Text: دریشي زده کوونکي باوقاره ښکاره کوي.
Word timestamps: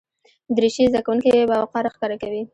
دریشي 0.55 0.83
زده 0.91 1.01
کوونکي 1.05 1.31
باوقاره 1.51 1.89
ښکاره 1.95 2.17
کوي. 2.23 2.41